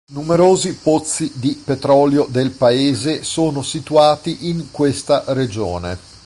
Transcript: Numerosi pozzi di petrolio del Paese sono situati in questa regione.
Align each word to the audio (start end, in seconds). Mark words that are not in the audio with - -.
Numerosi 0.11 0.77
pozzi 0.79 1.31
di 1.35 1.61
petrolio 1.63 2.25
del 2.27 2.49
Paese 2.49 3.21
sono 3.21 3.61
situati 3.61 4.49
in 4.49 4.71
questa 4.71 5.25
regione. 5.27 5.99